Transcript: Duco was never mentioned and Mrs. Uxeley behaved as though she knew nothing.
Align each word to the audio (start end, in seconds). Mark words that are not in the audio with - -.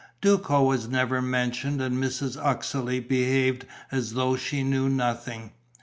Duco 0.19 0.63
was 0.63 0.87
never 0.87 1.21
mentioned 1.21 1.79
and 1.79 2.01
Mrs. 2.03 2.35
Uxeley 2.35 2.99
behaved 2.99 3.67
as 3.91 4.13
though 4.13 4.35
she 4.35 4.63
knew 4.63 4.89
nothing. 4.89 5.51